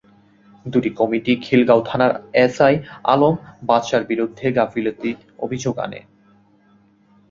[0.65, 2.13] দুটি কমিটি খিলগাঁও থানার
[2.35, 2.75] এসআই
[3.03, 3.35] আলম
[3.63, 5.99] বাদশার বিরুদ্ধে গাফিলতির অভিযোগ আনে।